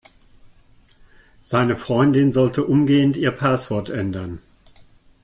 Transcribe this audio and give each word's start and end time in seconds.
Seine 1.41 1.77
Freundin 1.77 2.33
sollte 2.33 2.63
umgehend 2.65 3.17
ihr 3.17 3.29
Passwort 3.29 3.91
ändern. 3.91 4.39